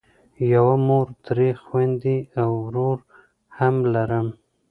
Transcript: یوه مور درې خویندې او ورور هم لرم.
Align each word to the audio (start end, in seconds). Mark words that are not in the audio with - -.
یوه 0.53 0.75
مور 0.87 1.07
درې 1.27 1.49
خویندې 1.63 2.17
او 2.41 2.51
ورور 2.65 2.97
هم 3.57 3.75
لرم. 3.93 4.27